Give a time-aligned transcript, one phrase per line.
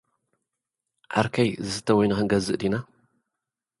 [1.19, 2.75] ዓርከይ፡ ዝስተ ወይኒ ክንገዝእ ዲና?